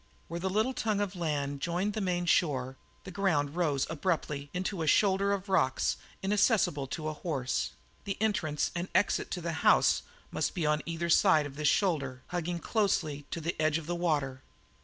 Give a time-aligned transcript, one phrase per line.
[0.29, 4.81] Where the little tongue of land joined the main shore the ground rose abruptly into
[4.81, 7.73] a shoulder of rocks inaccessible to a horse;
[8.05, 10.01] the entrance and exit to the house
[10.31, 14.41] must be on either side of this shoulder hugging closely the edge of the water.